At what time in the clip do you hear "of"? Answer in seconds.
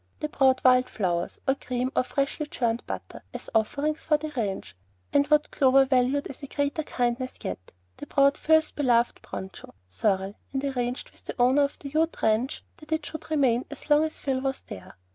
11.61-11.77